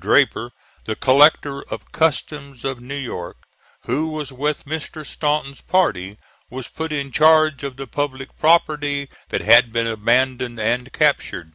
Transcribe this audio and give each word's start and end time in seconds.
Draper, 0.00 0.52
the 0.84 0.94
collector 0.94 1.60
of 1.60 1.90
customs 1.90 2.64
of 2.64 2.80
New 2.80 2.94
York, 2.94 3.36
who 3.86 4.06
was 4.06 4.30
with 4.30 4.64
Mr. 4.64 5.04
Stanton's 5.04 5.60
party, 5.60 6.18
was 6.48 6.68
put 6.68 6.92
in 6.92 7.10
charge 7.10 7.64
of 7.64 7.76
the 7.76 7.88
public 7.88 8.36
property 8.38 9.08
that 9.30 9.40
had 9.40 9.72
been 9.72 9.88
abandoned 9.88 10.60
and 10.60 10.92
captured. 10.92 11.52